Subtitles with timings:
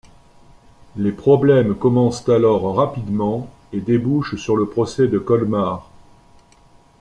[0.97, 5.91] Les problèmes commencent alors rapidement et débouchent sur le procès de Colmar.